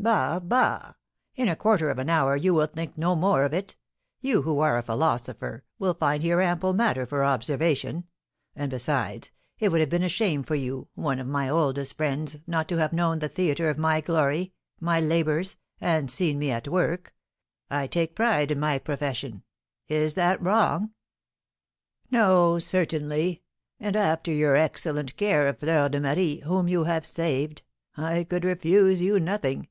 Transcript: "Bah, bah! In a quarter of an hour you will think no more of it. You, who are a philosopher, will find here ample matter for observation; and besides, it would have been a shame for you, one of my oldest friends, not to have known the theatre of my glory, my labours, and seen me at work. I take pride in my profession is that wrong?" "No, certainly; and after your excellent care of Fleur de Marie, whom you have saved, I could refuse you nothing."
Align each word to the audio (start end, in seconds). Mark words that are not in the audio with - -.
"Bah, 0.00 0.38
bah! 0.38 0.92
In 1.34 1.48
a 1.48 1.56
quarter 1.56 1.90
of 1.90 1.98
an 1.98 2.08
hour 2.08 2.36
you 2.36 2.54
will 2.54 2.68
think 2.68 2.96
no 2.96 3.16
more 3.16 3.42
of 3.42 3.52
it. 3.52 3.74
You, 4.20 4.42
who 4.42 4.60
are 4.60 4.78
a 4.78 4.82
philosopher, 4.82 5.64
will 5.80 5.92
find 5.92 6.22
here 6.22 6.40
ample 6.40 6.72
matter 6.72 7.04
for 7.04 7.24
observation; 7.24 8.04
and 8.54 8.70
besides, 8.70 9.32
it 9.58 9.70
would 9.70 9.80
have 9.80 9.88
been 9.90 10.04
a 10.04 10.08
shame 10.08 10.44
for 10.44 10.54
you, 10.54 10.86
one 10.94 11.18
of 11.18 11.26
my 11.26 11.48
oldest 11.48 11.96
friends, 11.96 12.38
not 12.46 12.68
to 12.68 12.76
have 12.76 12.92
known 12.92 13.18
the 13.18 13.28
theatre 13.28 13.68
of 13.68 13.76
my 13.76 14.00
glory, 14.00 14.54
my 14.78 15.00
labours, 15.00 15.56
and 15.80 16.12
seen 16.12 16.38
me 16.38 16.52
at 16.52 16.68
work. 16.68 17.12
I 17.68 17.88
take 17.88 18.14
pride 18.14 18.52
in 18.52 18.60
my 18.60 18.78
profession 18.78 19.42
is 19.88 20.14
that 20.14 20.40
wrong?" 20.40 20.92
"No, 22.08 22.60
certainly; 22.60 23.42
and 23.80 23.96
after 23.96 24.32
your 24.32 24.54
excellent 24.54 25.16
care 25.16 25.48
of 25.48 25.58
Fleur 25.58 25.88
de 25.88 25.98
Marie, 25.98 26.38
whom 26.42 26.68
you 26.68 26.84
have 26.84 27.04
saved, 27.04 27.62
I 27.96 28.22
could 28.22 28.44
refuse 28.44 29.00
you 29.00 29.18
nothing." 29.18 29.66